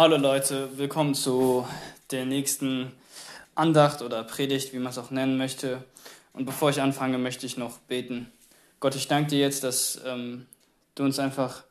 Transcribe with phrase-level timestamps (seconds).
[0.00, 1.66] Hallo Leute, willkommen zu
[2.10, 2.90] der nächsten
[3.54, 5.84] Andacht oder Predigt, wie man es auch nennen möchte.
[6.32, 8.32] Und bevor ich anfange, möchte ich noch beten.
[8.80, 10.46] Gott, ich danke dir jetzt, dass ähm,
[10.94, 11.64] du uns einfach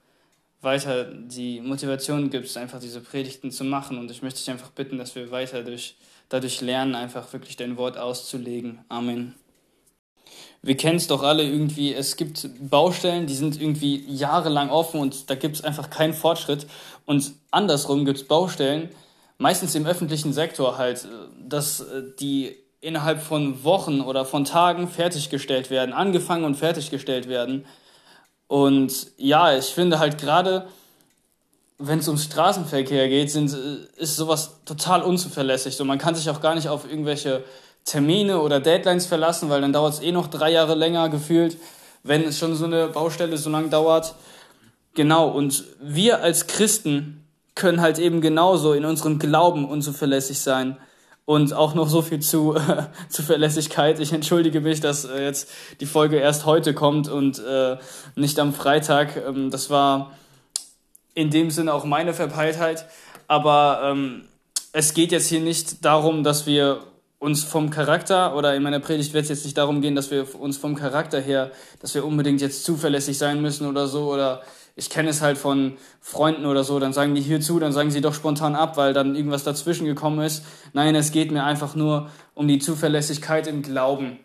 [0.62, 3.97] weiter die Motivation gibst, einfach diese Predigten zu machen.
[3.97, 5.96] Und ich möchte dich einfach bitten, dass wir weiter durch,
[6.30, 8.86] dadurch lernen, einfach wirklich dein Wort auszulegen.
[8.89, 9.34] Amen.
[10.61, 15.30] Wir kennen es doch alle irgendwie, es gibt Baustellen, die sind irgendwie jahrelang offen und
[15.30, 16.68] da gibt es einfach keinen Fortschritt.
[17.10, 18.89] Und andersrum gibt es Baustellen,
[19.39, 21.07] meistens im öffentlichen Sektor halt,
[21.42, 27.66] dass äh, die innerhalb von Wochen oder von Tagen fertiggestellt werden, angefangen und fertiggestellt werden.
[28.46, 30.68] Und ja, ich finde halt gerade,
[31.80, 35.75] wenn es um Straßenverkehr geht, sind, äh, ist sowas total unzuverlässig.
[35.75, 37.44] So, man kann sich auch gar nicht auf irgendwelche
[37.86, 41.58] Termine oder Deadlines verlassen, weil dann dauert es eh noch drei Jahre länger gefühlt,
[42.03, 44.14] wenn schon so eine Baustelle so lang dauert.
[44.95, 47.25] Genau, und wir als Christen
[47.56, 50.78] können halt eben genauso in unserem Glauben unzuverlässig sein
[51.25, 54.00] und auch noch so viel zu äh, Zuverlässigkeit.
[54.00, 57.78] Ich entschuldige mich, dass äh, jetzt die Folge erst heute kommt und äh,
[58.16, 59.16] nicht am Freitag.
[59.16, 60.13] Ähm, das war
[61.13, 62.88] in dem Sinne auch meine Verpeiltheit.
[63.28, 64.23] Aber ähm,
[64.72, 66.80] es geht jetzt hier nicht darum, dass wir
[67.19, 70.25] uns vom Charakter oder in meiner Predigt wird es jetzt nicht darum gehen, dass wir
[70.39, 74.41] uns vom Charakter her, dass wir unbedingt jetzt zuverlässig sein müssen oder so oder
[74.80, 77.91] ich kenne es halt von Freunden oder so, dann sagen die hier zu, dann sagen
[77.91, 80.44] sie doch spontan ab, weil dann irgendwas dazwischen gekommen ist.
[80.73, 84.19] Nein, es geht mir einfach nur um die Zuverlässigkeit im Glauben.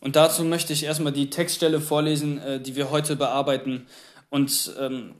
[0.00, 3.86] Und dazu möchte ich erstmal die Textstelle vorlesen, äh, die wir heute bearbeiten.
[4.30, 5.14] Und ähm,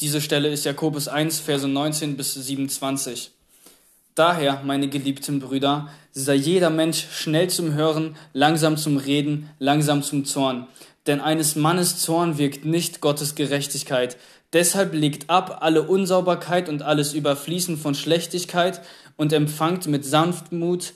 [0.00, 3.32] diese Stelle ist Jakobus 1, Verse 19 bis 27.
[4.14, 10.24] Daher, meine geliebten Brüder, sei jeder Mensch schnell zum Hören, langsam zum Reden, langsam zum
[10.24, 10.68] Zorn.
[11.06, 14.16] Denn eines Mannes Zorn wirkt nicht Gottes Gerechtigkeit.
[14.52, 18.80] Deshalb legt ab alle Unsauberkeit und alles Überfließen von Schlechtigkeit
[19.16, 20.94] und empfangt mit Sanftmut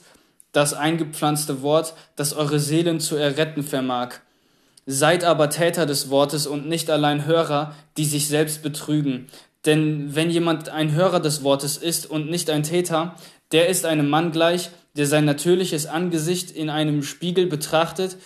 [0.51, 4.15] das eingepflanzte Wort, das eure Seelen zu erretten vermag.
[4.85, 9.27] Seid aber Täter des Wortes und nicht allein Hörer, die sich selbst betrügen.
[9.65, 13.15] Denn wenn jemand ein Hörer des Wortes ist und nicht ein Täter,
[13.51, 18.17] der ist einem Mann gleich, der sein natürliches Angesicht in einem Spiegel betrachtet,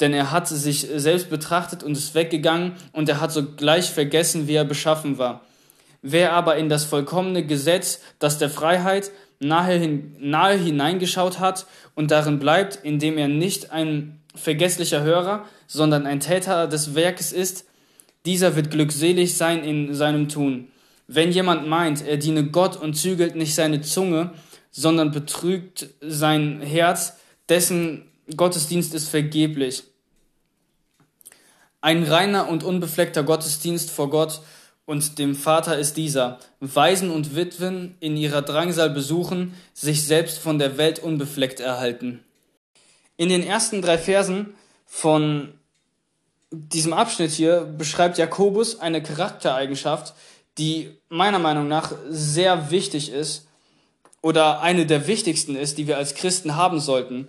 [0.00, 4.54] denn er hat sich selbst betrachtet und ist weggegangen und er hat sogleich vergessen, wie
[4.54, 5.42] er beschaffen war.
[6.02, 12.10] Wer aber in das vollkommene Gesetz, das der Freiheit nahe, hin, nahe hineingeschaut hat und
[12.10, 17.66] darin bleibt, indem er nicht ein vergesslicher Hörer, sondern ein Täter des Werkes ist,
[18.26, 20.68] dieser wird glückselig sein in seinem Tun.
[21.06, 24.32] Wenn jemand meint, er diene Gott und zügelt nicht seine Zunge,
[24.70, 27.16] sondern betrügt sein Herz,
[27.48, 28.04] dessen
[28.36, 29.82] Gottesdienst ist vergeblich.
[31.80, 34.42] Ein reiner und unbefleckter Gottesdienst vor Gott
[34.84, 40.58] und dem Vater ist dieser, Waisen und Witwen in ihrer Drangsal besuchen, sich selbst von
[40.58, 42.24] der Welt unbefleckt erhalten.
[43.16, 44.54] In den ersten drei Versen
[44.86, 45.54] von
[46.50, 50.14] diesem Abschnitt hier beschreibt Jakobus eine Charaktereigenschaft,
[50.58, 53.46] die meiner Meinung nach sehr wichtig ist
[54.22, 57.28] oder eine der wichtigsten ist, die wir als Christen haben sollten.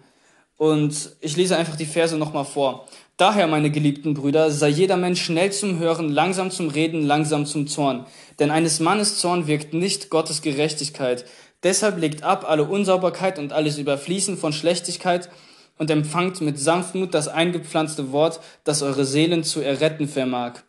[0.57, 2.87] Und ich lese einfach die Verse nochmal vor.
[3.17, 7.67] Daher, meine geliebten Brüder, sei jeder Mensch schnell zum Hören, langsam zum Reden, langsam zum
[7.67, 8.05] Zorn.
[8.39, 11.25] Denn eines Mannes Zorn wirkt nicht Gottes Gerechtigkeit.
[11.63, 15.29] Deshalb legt ab alle Unsauberkeit und alles Überfließen von Schlechtigkeit
[15.77, 20.61] und empfangt mit Sanftmut das eingepflanzte Wort, das eure Seelen zu erretten vermag.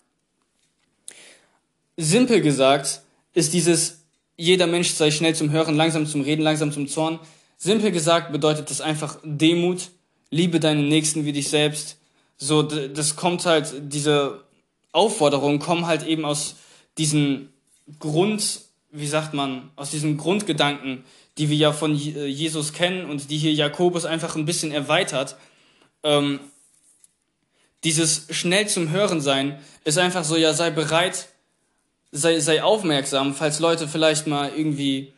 [1.96, 3.02] Simpel gesagt
[3.34, 4.04] ist dieses,
[4.36, 7.18] jeder Mensch sei schnell zum Hören, langsam zum Reden, langsam zum Zorn.
[7.58, 9.90] Simpel gesagt bedeutet das einfach Demut,
[10.30, 11.98] liebe deinen Nächsten wie dich selbst.
[12.42, 14.42] So, das kommt halt, diese
[14.90, 16.56] Aufforderungen kommen halt eben aus
[16.98, 17.52] diesen
[18.00, 21.04] Grund, wie sagt man, aus diesen Grundgedanken,
[21.38, 25.36] die wir ja von äh, Jesus kennen und die hier Jakobus einfach ein bisschen erweitert.
[26.02, 26.40] Ähm,
[27.84, 31.28] dieses schnell zum Hören sein ist einfach so, ja, sei bereit,
[32.10, 35.12] sei, sei aufmerksam, falls Leute vielleicht mal irgendwie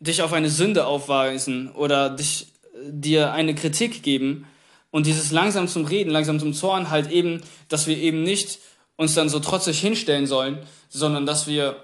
[0.00, 2.46] dich auf eine Sünde aufweisen oder dich,
[2.82, 4.46] dir eine Kritik geben.
[4.90, 8.60] Und dieses langsam zum Reden, langsam zum Zorn halt eben, dass wir eben nicht
[8.96, 11.82] uns dann so trotzig hinstellen sollen, sondern dass wir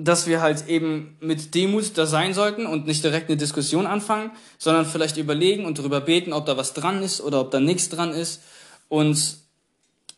[0.00, 4.30] dass wir halt eben mit Demut da sein sollten und nicht direkt eine Diskussion anfangen,
[4.56, 7.88] sondern vielleicht überlegen und darüber beten, ob da was dran ist oder ob da nichts
[7.88, 8.40] dran ist.
[8.88, 9.38] Und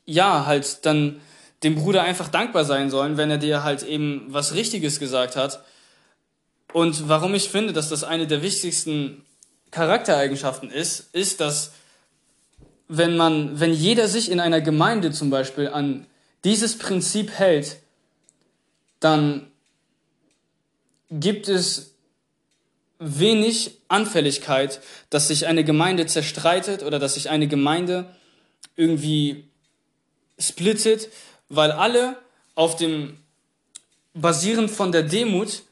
[0.05, 1.23] ja, halt dann
[1.63, 5.65] dem Bruder einfach dankbar sein sollen, wenn er dir halt eben was Richtiges gesagt hat.
[6.75, 9.25] Und warum ich finde, dass das eine der wichtigsten
[9.71, 11.73] Charaktereigenschaften ist, ist, dass
[12.89, 16.07] wenn man, wenn jeder sich in einer Gemeinde zum Beispiel an
[16.45, 17.77] dieses Prinzip hält,
[18.99, 19.47] dann
[21.11, 21.95] gibt es
[22.99, 28.07] wenig Anfälligkeit, dass sich eine Gemeinde zerstreitet oder dass sich eine Gemeinde
[28.77, 29.45] irgendwie
[30.39, 31.09] splittet,
[31.49, 32.17] weil alle
[32.55, 33.19] auf dem
[34.15, 35.63] basierend von der Demut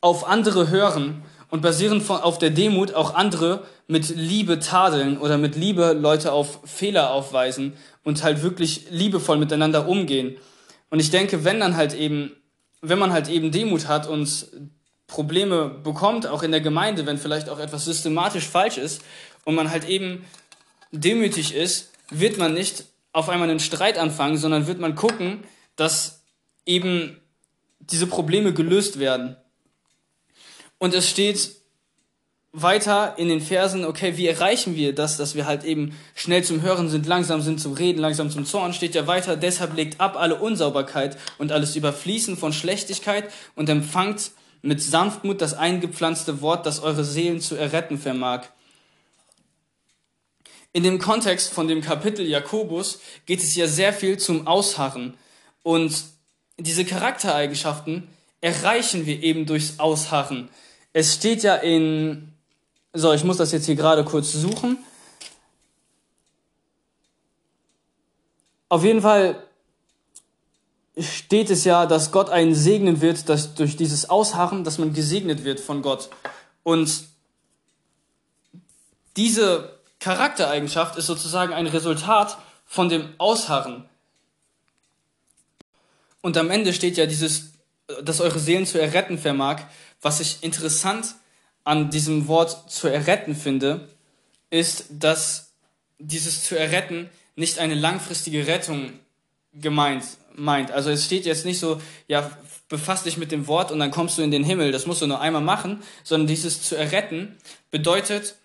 [0.00, 1.22] auf andere hören
[1.52, 6.32] und basierend von, auf der Demut auch andere mit Liebe tadeln oder mit Liebe Leute
[6.32, 10.38] auf Fehler aufweisen und halt wirklich liebevoll miteinander umgehen.
[10.88, 12.32] Und ich denke, wenn dann halt eben,
[12.80, 14.46] wenn man halt eben Demut hat und
[15.06, 19.02] Probleme bekommt, auch in der Gemeinde, wenn vielleicht auch etwas systematisch falsch ist
[19.44, 20.24] und man halt eben
[20.90, 25.44] demütig ist, wird man nicht auf einmal einen Streit anfangen, sondern wird man gucken,
[25.76, 26.22] dass
[26.64, 27.20] eben
[27.78, 29.36] diese Probleme gelöst werden.
[30.82, 31.52] Und es steht
[32.50, 36.60] weiter in den Versen, okay, wie erreichen wir das, dass wir halt eben schnell zum
[36.60, 40.16] Hören sind, langsam sind zum Reden, langsam zum Zorn, steht ja weiter, deshalb legt ab
[40.16, 44.32] alle Unsauberkeit und alles Überfließen von Schlechtigkeit und empfangt
[44.62, 48.48] mit Sanftmut das eingepflanzte Wort, das eure Seelen zu erretten vermag.
[50.72, 55.14] In dem Kontext von dem Kapitel Jakobus geht es ja sehr viel zum Ausharren
[55.62, 55.94] und
[56.58, 58.08] diese Charaktereigenschaften
[58.40, 60.48] erreichen wir eben durchs Ausharren.
[60.92, 62.32] Es steht ja in
[62.92, 64.78] so, ich muss das jetzt hier gerade kurz suchen.
[68.68, 69.42] Auf jeden Fall
[70.98, 75.44] steht es ja, dass Gott einen segnen wird, dass durch dieses Ausharren, dass man gesegnet
[75.44, 76.10] wird von Gott.
[76.62, 77.04] Und
[79.16, 82.36] diese Charaktereigenschaft ist sozusagen ein Resultat
[82.66, 83.88] von dem Ausharren.
[86.20, 87.52] Und am Ende steht ja dieses,
[88.02, 89.62] dass eure Seelen zu erretten vermag,
[90.02, 91.14] was ich interessant
[91.64, 93.88] an diesem Wort zu erretten finde,
[94.50, 95.52] ist, dass
[95.98, 98.92] dieses zu erretten nicht eine langfristige Rettung
[99.54, 100.04] gemeint
[100.36, 100.70] meint.
[100.70, 102.30] Also es steht jetzt nicht so, ja,
[102.68, 105.06] befass dich mit dem Wort und dann kommst du in den Himmel, das musst du
[105.06, 107.36] nur einmal machen, sondern dieses zu erretten
[107.70, 108.36] bedeutet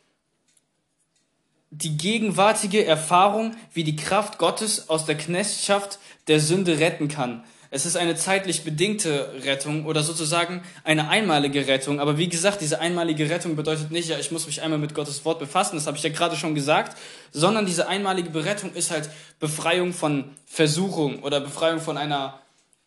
[1.69, 7.43] die gegenwärtige Erfahrung, wie die Kraft Gottes aus der Knechtschaft der Sünde retten kann.
[7.69, 11.99] Es ist eine zeitlich bedingte Rettung oder sozusagen eine einmalige Rettung.
[11.99, 15.25] Aber wie gesagt, diese einmalige Rettung bedeutet nicht, ja, ich muss mich einmal mit Gottes
[15.25, 16.97] Wort befassen, das habe ich ja gerade schon gesagt,
[17.31, 19.09] sondern diese einmalige Berettung ist halt
[19.39, 22.39] Befreiung von Versuchung oder Befreiung von einer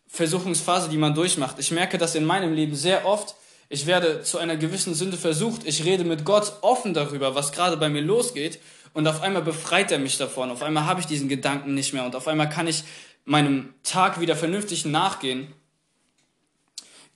[0.07, 1.57] Versuchungsphase, die man durchmacht.
[1.59, 3.35] Ich merke das in meinem Leben sehr oft.
[3.69, 5.65] Ich werde zu einer gewissen Sünde versucht.
[5.65, 8.59] Ich rede mit Gott offen darüber, was gerade bei mir losgeht.
[8.93, 10.51] Und auf einmal befreit er mich davon.
[10.51, 12.03] Auf einmal habe ich diesen Gedanken nicht mehr.
[12.03, 12.83] Und auf einmal kann ich
[13.25, 15.53] meinem Tag wieder vernünftig nachgehen.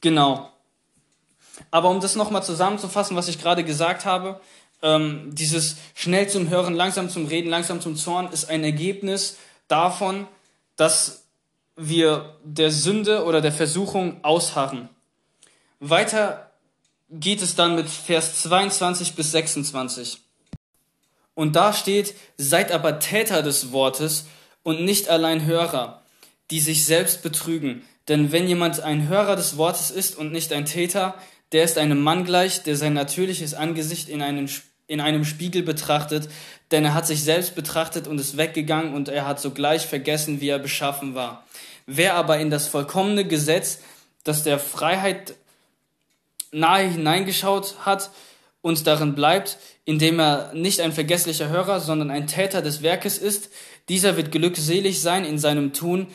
[0.01, 0.51] Genau.
[1.71, 4.39] Aber um das nochmal zusammenzufassen, was ich gerade gesagt habe,
[4.81, 9.37] ähm, dieses schnell zum Hören, langsam zum Reden, langsam zum Zorn ist ein Ergebnis
[9.67, 10.27] davon,
[10.75, 11.25] dass
[11.75, 14.89] wir der Sünde oder der Versuchung ausharren.
[15.79, 16.51] Weiter
[17.09, 20.21] geht es dann mit Vers 22 bis 26.
[21.33, 24.25] Und da steht, seid aber Täter des Wortes
[24.65, 26.01] und nicht allein Hörer,
[26.49, 27.83] die sich selbst betrügen.
[28.07, 31.13] Denn wenn jemand ein Hörer des Wortes ist und nicht ein Täter,
[31.51, 34.49] der ist einem Mann gleich, der sein natürliches Angesicht in, einen,
[34.87, 36.29] in einem Spiegel betrachtet,
[36.71, 40.49] denn er hat sich selbst betrachtet und ist weggegangen und er hat sogleich vergessen, wie
[40.49, 41.45] er beschaffen war.
[41.85, 43.81] Wer aber in das vollkommene Gesetz,
[44.23, 45.35] das der Freiheit
[46.51, 48.09] nahe hineingeschaut hat
[48.61, 53.51] und darin bleibt, indem er nicht ein vergesslicher Hörer, sondern ein Täter des Werkes ist,
[53.89, 56.07] dieser wird glückselig sein in seinem Tun.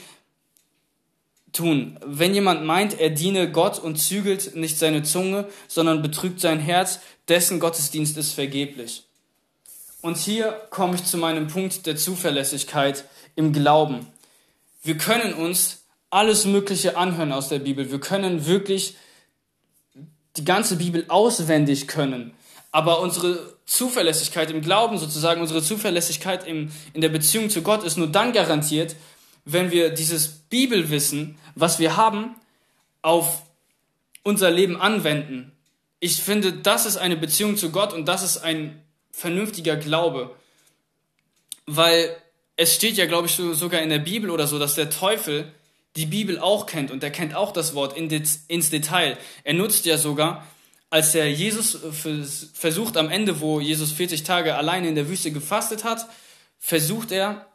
[1.52, 1.98] Tun.
[2.04, 7.00] Wenn jemand meint, er diene Gott und zügelt nicht seine Zunge, sondern betrügt sein Herz,
[7.28, 9.04] dessen Gottesdienst ist vergeblich.
[10.00, 14.06] Und hier komme ich zu meinem Punkt der Zuverlässigkeit im Glauben.
[14.82, 17.90] Wir können uns alles Mögliche anhören aus der Bibel.
[17.90, 18.96] Wir können wirklich
[20.36, 22.32] die ganze Bibel auswendig können.
[22.72, 27.96] Aber unsere Zuverlässigkeit im Glauben, sozusagen unsere Zuverlässigkeit im, in der Beziehung zu Gott ist
[27.96, 28.96] nur dann garantiert,
[29.44, 32.36] wenn wir dieses Bibelwissen, was wir haben,
[33.02, 33.42] auf
[34.22, 35.52] unser Leben anwenden.
[35.98, 40.34] Ich finde, das ist eine Beziehung zu Gott und das ist ein vernünftiger Glaube.
[41.66, 42.16] Weil
[42.56, 45.52] es steht ja, glaube ich, sogar in der Bibel oder so, dass der Teufel
[45.96, 49.16] die Bibel auch kennt und er kennt auch das Wort ins Detail.
[49.44, 50.46] Er nutzt ja sogar
[50.90, 51.78] als der Jesus
[52.52, 56.06] versucht am Ende, wo Jesus 40 Tage alleine in der Wüste gefastet hat,
[56.59, 57.47] versucht er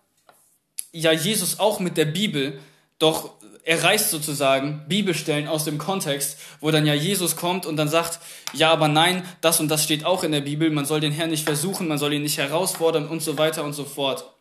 [0.94, 2.60] ja Jesus auch mit der Bibel,
[2.98, 7.90] doch er reißt sozusagen Bibelstellen aus dem Kontext, wo dann ja Jesus kommt und dann
[7.90, 8.20] sagt,
[8.54, 11.32] ja, aber nein, das und das steht auch in der Bibel, man soll den Herrn
[11.32, 14.32] nicht versuchen, man soll ihn nicht herausfordern und so weiter und so fort.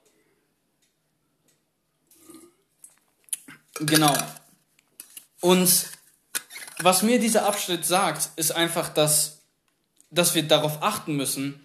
[3.81, 4.15] Genau.
[5.41, 5.87] Und
[6.85, 9.39] was mir dieser Abschnitt sagt, ist einfach, dass,
[10.11, 11.61] dass wir darauf achten müssen,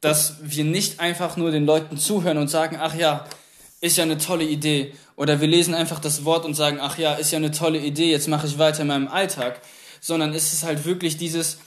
[0.00, 3.24] dass wir nicht einfach nur den Leuten zuhören und sagen, ach ja,
[3.80, 4.94] ist ja eine tolle Idee.
[5.16, 8.10] Oder wir lesen einfach das Wort und sagen, ach ja, ist ja eine tolle Idee,
[8.10, 9.60] jetzt mache ich weiter in meinem Alltag.
[10.00, 11.58] Sondern es ist halt wirklich dieses,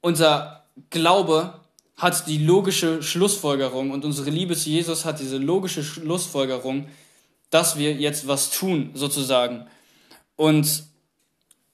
[0.00, 1.60] unser Glaube
[1.96, 6.88] hat die logische Schlussfolgerung und unsere Liebe zu Jesus hat diese logische Schlussfolgerung,
[7.50, 9.66] dass wir jetzt was tun, sozusagen.
[10.36, 10.84] Und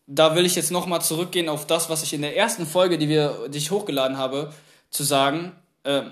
[0.06, 3.08] da will ich jetzt nochmal zurückgehen auf das, was ich in der ersten Folge, die,
[3.08, 4.52] wir, die ich hochgeladen habe,
[4.90, 5.52] zu sagen,
[5.84, 6.02] äh,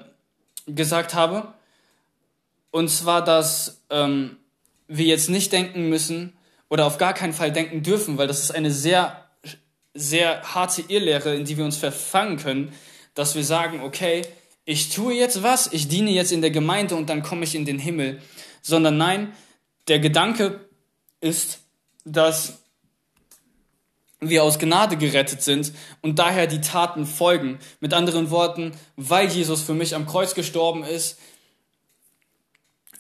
[0.67, 1.53] gesagt habe.
[2.71, 4.37] Und zwar, dass ähm,
[4.89, 6.33] wir jetzt nicht denken müssen
[6.69, 9.29] oder auf gar keinen Fall denken dürfen, weil das ist eine sehr,
[9.93, 12.73] sehr harte Irrlehre, in die wir uns verfangen können,
[13.15, 14.23] dass wir sagen, okay,
[14.65, 17.67] ich tue jetzt was, ich diene jetzt in der Gemeinde und dann komme ich in
[17.67, 18.23] den Himmel.
[18.63, 19.33] Sondern nein,
[19.89, 20.61] der Gedanke
[21.21, 21.59] ist,
[22.05, 22.62] dass
[24.29, 27.59] wir aus Gnade gerettet sind und daher die Taten folgen.
[27.81, 31.19] Mit anderen Worten, weil Jesus für mich am Kreuz gestorben ist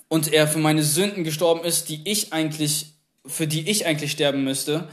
[0.09, 2.93] und er für meine Sünden gestorben ist, die ich eigentlich,
[3.25, 4.89] für die ich eigentlich sterben müsste,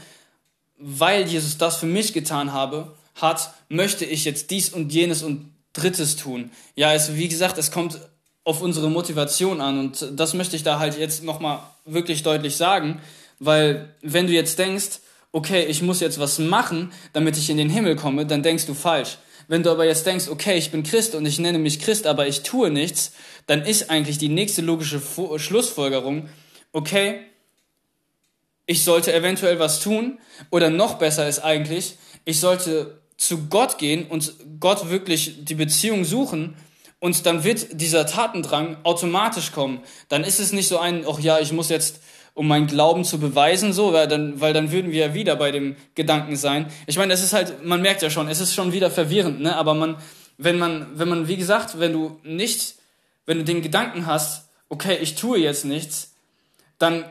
[0.78, 5.52] weil Jesus das für mich getan habe, hat, möchte ich jetzt dies und jenes und
[5.72, 6.50] drittes tun.
[6.74, 8.00] Ja, also wie gesagt, es kommt
[8.44, 13.00] auf unsere Motivation an und das möchte ich da halt jetzt nochmal wirklich deutlich sagen,
[13.38, 15.00] weil wenn du jetzt denkst,
[15.32, 18.74] okay, ich muss jetzt was machen, damit ich in den Himmel komme, dann denkst du
[18.74, 19.18] falsch.
[19.48, 22.26] Wenn du aber jetzt denkst, okay, ich bin Christ und ich nenne mich Christ, aber
[22.26, 23.12] ich tue nichts,
[23.46, 25.00] dann ist eigentlich die nächste logische
[25.38, 26.28] Schlussfolgerung,
[26.72, 27.20] okay,
[28.66, 30.20] ich sollte eventuell was tun
[30.50, 36.04] oder noch besser ist eigentlich, ich sollte zu Gott gehen und Gott wirklich die Beziehung
[36.04, 36.56] suchen
[37.00, 39.80] und dann wird dieser Tatendrang automatisch kommen.
[40.08, 42.00] Dann ist es nicht so ein, ach ja, ich muss jetzt
[42.40, 45.50] um meinen Glauben zu beweisen, so, weil dann, weil dann würden wir ja wieder bei
[45.50, 46.72] dem Gedanken sein.
[46.86, 49.54] Ich meine, es ist halt, man merkt ja schon, es ist schon wieder verwirrend, ne?
[49.56, 49.98] Aber man,
[50.38, 52.76] wenn man, wenn man, wie gesagt, wenn du nicht,
[53.26, 56.14] wenn du den Gedanken hast, okay, ich tue jetzt nichts,
[56.78, 57.04] dann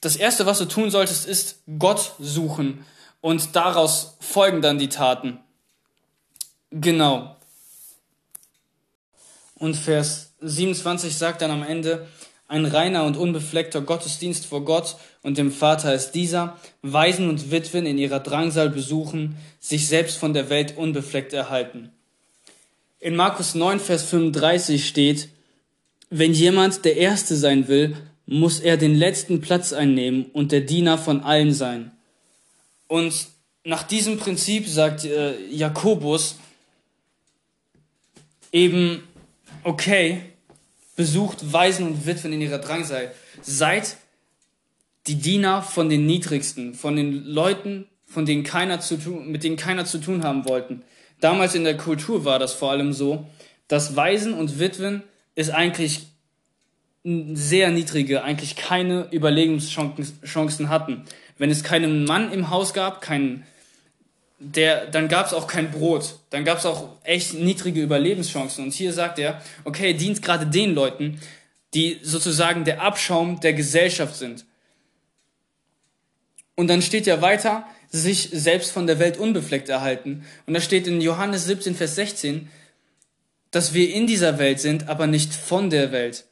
[0.00, 2.86] das erste, was du tun solltest, ist Gott suchen
[3.20, 5.40] und daraus folgen dann die Taten.
[6.70, 7.36] Genau.
[9.56, 12.08] Und Vers 27 sagt dann am Ende,
[12.50, 17.86] ein reiner und unbefleckter Gottesdienst vor Gott und dem Vater ist dieser, Waisen und Witwen
[17.86, 21.90] in ihrer Drangsal besuchen, sich selbst von der Welt unbefleckt erhalten.
[22.98, 25.28] In Markus 9, Vers 35 steht,
[26.10, 30.98] wenn jemand der Erste sein will, muss er den letzten Platz einnehmen und der Diener
[30.98, 31.92] von allen sein.
[32.88, 33.14] Und
[33.62, 36.34] nach diesem Prinzip sagt äh, Jakobus
[38.50, 39.04] eben,
[39.62, 40.22] okay,
[40.96, 43.12] besucht Waisen und Witwen in ihrer Drangsal.
[43.42, 43.96] Seid
[45.06, 49.56] die Diener von den Niedrigsten, von den Leuten, von denen keiner zu tun, mit denen
[49.56, 50.82] keiner zu tun haben wollten.
[51.20, 53.26] Damals in der Kultur war das vor allem so,
[53.68, 55.02] dass Waisen und Witwen
[55.34, 56.06] ist eigentlich
[57.04, 61.04] sehr niedrige, eigentlich keine Überlebenschancen hatten.
[61.38, 63.46] Wenn es keinen Mann im Haus gab, keinen
[64.40, 66.18] der, dann gab es auch kein Brot.
[66.30, 68.64] Dann gab es auch echt niedrige Überlebenschancen.
[68.64, 71.20] Und hier sagt er, okay, dient gerade den Leuten,
[71.74, 74.46] die sozusagen der Abschaum der Gesellschaft sind.
[76.56, 80.24] Und dann steht ja weiter, sich selbst von der Welt unbefleckt erhalten.
[80.46, 82.48] Und da steht in Johannes 17, Vers 16,
[83.50, 86.24] dass wir in dieser Welt sind, aber nicht von der Welt.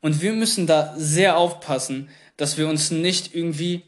[0.00, 3.82] Und wir müssen da sehr aufpassen, dass wir uns nicht irgendwie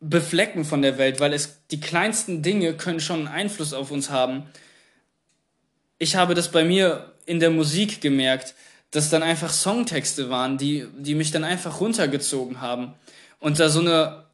[0.00, 4.10] beflecken von der Welt, weil es die kleinsten Dinge können schon einen Einfluss auf uns
[4.10, 4.44] haben.
[5.98, 8.54] Ich habe das bei mir in der Musik gemerkt,
[8.90, 12.94] dass dann einfach Songtexte waren, die, die mich dann einfach runtergezogen haben
[13.38, 14.24] und da so eine,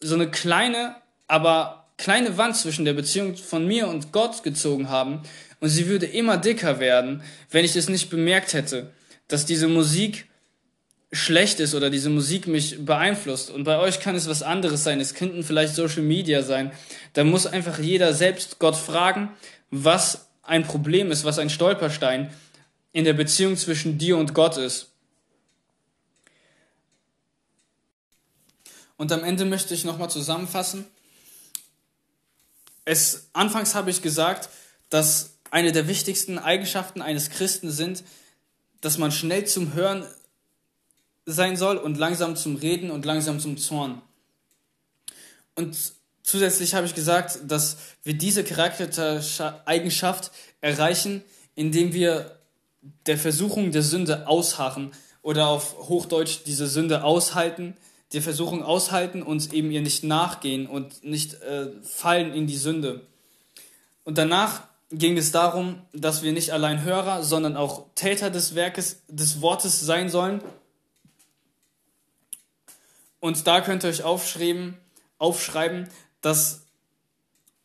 [0.00, 0.96] so eine kleine,
[1.26, 5.22] aber kleine Wand zwischen der Beziehung von mir und Gott gezogen haben
[5.60, 8.92] und sie würde immer dicker werden, wenn ich es nicht bemerkt hätte,
[9.28, 10.26] dass diese Musik
[11.12, 13.50] schlecht ist oder diese Musik mich beeinflusst.
[13.50, 15.00] Und bei euch kann es was anderes sein.
[15.00, 16.72] Es könnten vielleicht Social Media sein.
[17.12, 19.30] Da muss einfach jeder selbst Gott fragen,
[19.70, 22.30] was ein Problem ist, was ein Stolperstein
[22.92, 24.88] in der Beziehung zwischen dir und Gott ist.
[28.96, 30.86] Und am Ende möchte ich nochmal zusammenfassen.
[32.84, 34.48] Es, anfangs habe ich gesagt,
[34.88, 38.04] dass eine der wichtigsten Eigenschaften eines Christen sind,
[38.80, 40.06] dass man schnell zum Hören
[41.26, 44.00] sein soll und langsam zum Reden und langsam zum Zorn.
[45.54, 45.76] Und
[46.22, 50.30] zusätzlich habe ich gesagt, dass wir diese Charaktereigenschaft
[50.60, 51.22] erreichen,
[51.54, 52.38] indem wir
[53.06, 54.92] der Versuchung der Sünde ausharren
[55.22, 57.76] oder auf Hochdeutsch diese Sünde aushalten,
[58.12, 63.00] die Versuchung aushalten und eben ihr nicht nachgehen und nicht äh, fallen in die Sünde.
[64.04, 69.02] Und danach ging es darum, dass wir nicht allein Hörer, sondern auch Täter des Werkes,
[69.08, 70.40] des Wortes sein sollen.
[73.26, 74.76] Und da könnt ihr euch aufschreiben,
[75.18, 75.88] aufschreiben
[76.20, 76.64] dass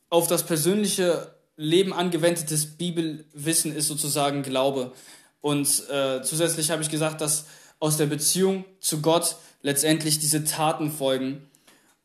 [0.10, 4.92] auf das persönliche Leben angewendetes Bibelwissen ist sozusagen Glaube.
[5.40, 7.46] Und äh, zusätzlich habe ich gesagt, dass
[7.78, 11.48] aus der Beziehung zu Gott letztendlich diese Taten folgen.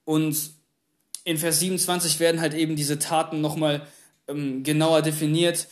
[0.05, 0.37] Und
[1.25, 3.87] in Vers 27 werden halt eben diese Taten nochmal
[4.29, 5.67] ähm, genauer definiert.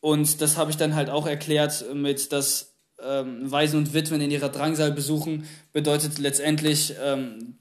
[0.00, 4.30] Und das habe ich dann halt auch erklärt mit, dass ähm, Waisen und Witwen in
[4.30, 7.58] ihrer Drangsal besuchen, bedeutet letztendlich ähm,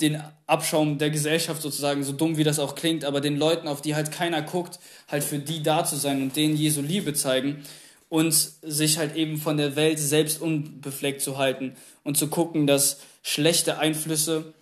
[0.00, 3.82] den Abschaum der Gesellschaft sozusagen, so dumm wie das auch klingt, aber den Leuten, auf
[3.82, 7.62] die halt keiner guckt, halt für die da zu sein und denen Jesu Liebe zeigen
[8.08, 13.00] und sich halt eben von der Welt selbst unbefleckt zu halten und zu gucken, dass
[13.22, 14.52] schlechte Einflüsse,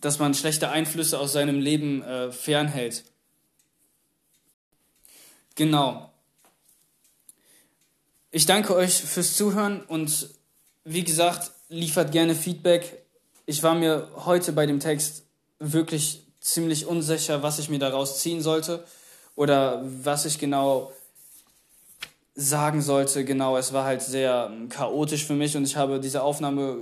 [0.00, 3.04] dass man schlechte Einflüsse aus seinem Leben äh, fernhält.
[5.54, 6.09] Genau.
[8.30, 10.30] Ich danke euch fürs Zuhören und
[10.84, 13.02] wie gesagt, liefert gerne Feedback.
[13.46, 15.24] Ich war mir heute bei dem Text
[15.58, 18.84] wirklich ziemlich unsicher, was ich mir daraus ziehen sollte
[19.34, 20.92] oder was ich genau
[22.34, 23.24] sagen sollte.
[23.24, 26.76] Genau, es war halt sehr ähm, chaotisch für mich und ich habe diese Aufnahme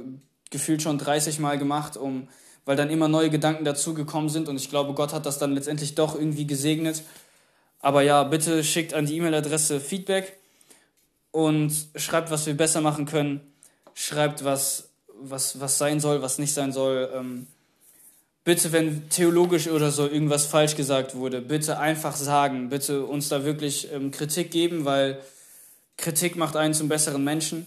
[0.50, 2.28] gefühlt schon 30 Mal gemacht, um,
[2.66, 5.94] weil dann immer neue Gedanken dazugekommen sind und ich glaube, Gott hat das dann letztendlich
[5.94, 7.02] doch irgendwie gesegnet
[7.80, 10.38] aber ja, bitte schickt an die E-Mail-Adresse Feedback
[11.30, 13.40] und schreibt, was wir besser machen können.
[13.94, 14.88] Schreibt, was,
[15.20, 17.10] was, was sein soll, was nicht sein soll.
[17.14, 17.46] Ähm,
[18.44, 22.68] bitte, wenn theologisch oder so irgendwas falsch gesagt wurde, bitte einfach sagen.
[22.68, 25.20] Bitte uns da wirklich ähm, Kritik geben, weil
[25.96, 27.66] Kritik macht einen zum besseren Menschen.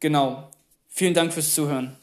[0.00, 0.48] Genau.
[0.88, 1.96] Vielen Dank fürs Zuhören.